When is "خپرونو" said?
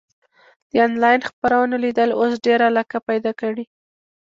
1.29-1.75